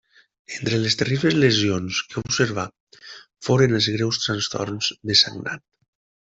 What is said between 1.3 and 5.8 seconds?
lesions que observà foren els greus trastorns de sagnat.